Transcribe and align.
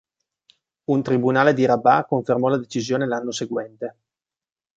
Un 0.87 1.03
tribunale 1.03 1.53
di 1.53 1.63
Rabat 1.63 2.07
confermò 2.07 2.47
la 2.47 2.57
decisione 2.57 3.05
l'anno 3.05 3.29
seguente. 3.29 3.95